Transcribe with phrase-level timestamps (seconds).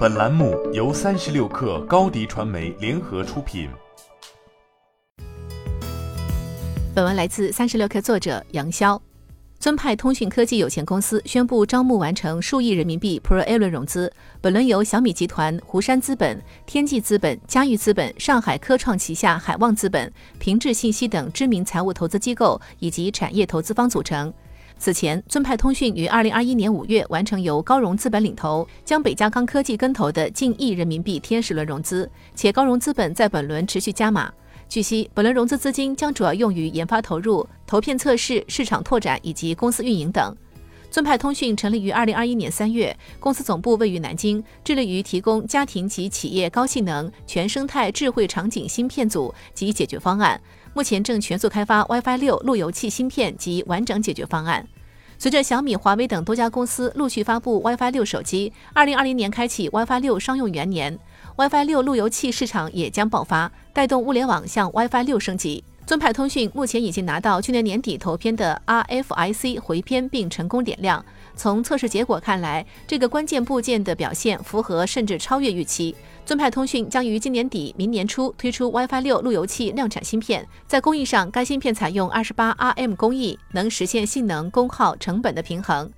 [0.00, 3.68] 本栏目由三十六氪高低传媒联合出品。
[6.94, 8.98] 本文来自三十六氪作者杨潇。
[9.58, 14.10] 尊派通讯科技有限公司宣布招募完成数亿人民币 Pro A 轮融资，
[14.40, 24.32] 本轮由小米集团、湖山资本、天际资本、嘉裕资本、上海科创旗下海望资本、平智信息等知名财务投资机构以及产业投资方组成。
[24.80, 34.32] 此前，尊派通讯于二零二一年五月完成由高融资本领投、将北嘉康科技跟投的近亿人民币天使轮融资，且高融资本在本轮持续加码。
[34.70, 40.34] 据悉，本轮融资资金将主要用于研发投入、投片测试、市场拓展以及公司运营等。
[40.90, 50.40] 尊派通讯成立于二零二一年三月，公司总部位于南京，致力于提供家庭及企业高性能全生态智慧场景芯片组及解决方案。
[50.72, 54.66] 目前正全速开发 WiFi 六路由器芯片及完整解决方案。
[55.18, 60.98] 随着小米、华为等多家公司陆续发布 WiFi 六手机，二零二零年开启 WiFi 六商用元年
[61.36, 65.62] ，WiFi 六路由器市场也将爆发，带动物联网向 WiFi 六升级。
[65.86, 71.04] 尊派通讯目前已经拿到去年年底投片的 RFIC 回片，并成功点亮。
[71.34, 75.96] 从测试结果看来，这个关键部件的表现符合甚至超越预期。
[76.24, 85.90] 尊派通讯将于今年底、明年初推出 WiFi 六路由器量产芯片，在工艺上，该芯片采用二十八 RM 工艺，能实现性能、功耗、成本的平衡。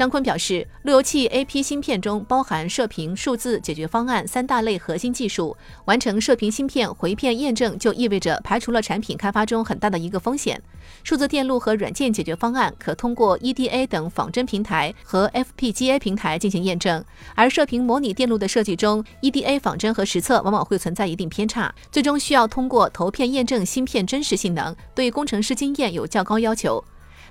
[0.00, 5.54] 张坤表示，路由器 AP 芯片中包含射频、数字解决方案三大类核心技术。
[5.84, 10.58] 完成射频芯片回片验证，就意味着排除了产品开发中很大的一个风险。
[11.04, 17.04] 数字电路和软件解决方案可通过 EDA 等仿真平台和 FPGA 平台进行验证，
[17.34, 26.82] 而射频模拟电路的设计中，EDA 仿真和实测往往会存在一定偏差，最终需要通过投片验证芯片真实性能，对工程师经验有较高要求。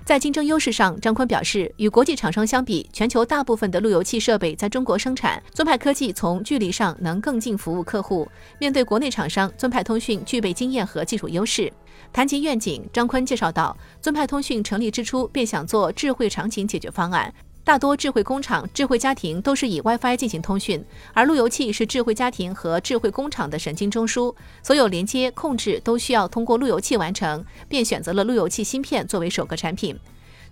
[0.04, 8.28] 在竞争优势上，张坤表示，与国际厂商相比，全球大部分的路由器设备在中国生产，尊派科技从距离上能更近服务客户。
[8.58, 11.72] 面对国内厂商，尊派通讯具备经验和技术优势。
[12.12, 17.32] 谈及愿景，张坤介绍到，尊派通讯成立之初便想做智慧场景解决方案。
[17.62, 20.82] 大多智慧工厂、智慧家庭都是以 WiFi 进行通讯，
[21.12, 29.96] 而路由器是智慧家庭和智慧工厂的神经中枢，所有连接、控制都需要通过路由器完成，便选择了路由器芯片作为首个产品。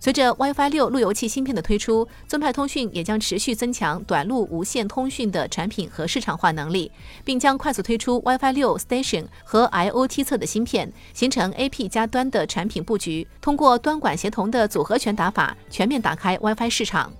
[0.01, 6.89] 随着 WiFi 六路由器芯片的推出，尊派通讯也将持续增强短路无线通讯的产品和市场化能力，
[7.25, 17.11] 并将快速推出 WiFi 六 Station 和 IoT 测的芯片，形成 AP 加端的产品布局，通过端管协同的组合拳打法，全面打开 WiFi 市场。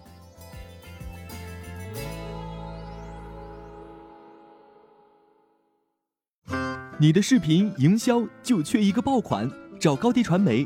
[6.97, 9.51] 你的视频营销就缺一个爆款，
[9.81, 10.66] 找高低传媒。